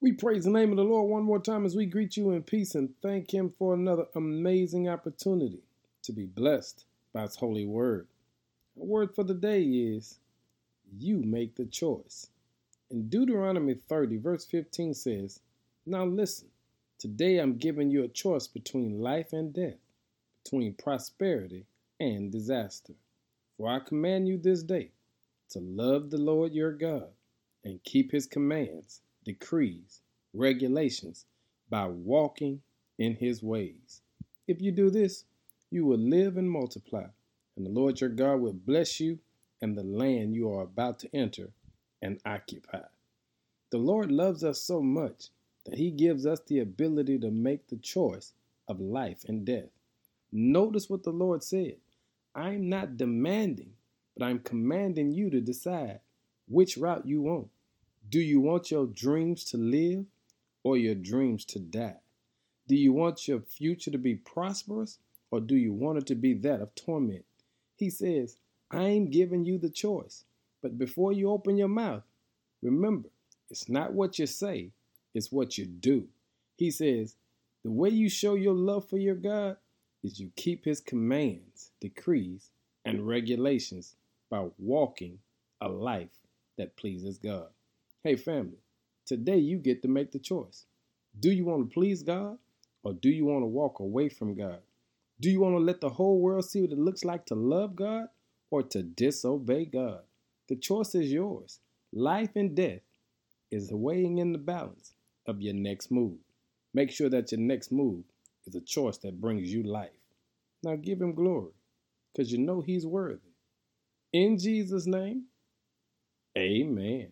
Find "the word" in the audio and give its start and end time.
8.76-9.12